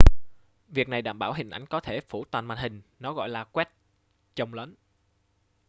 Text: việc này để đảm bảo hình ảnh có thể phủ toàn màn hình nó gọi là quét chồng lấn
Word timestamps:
việc 0.69 0.89
này 0.89 1.01
để 1.01 1.03
đảm 1.05 1.19
bảo 1.19 1.33
hình 1.33 1.49
ảnh 1.49 1.65
có 1.65 1.79
thể 1.79 2.01
phủ 2.09 2.25
toàn 2.31 2.45
màn 2.45 2.57
hình 2.57 2.81
nó 2.99 3.13
gọi 3.13 3.29
là 3.29 3.43
quét 3.43 3.69
chồng 4.35 4.53
lấn 4.53 4.75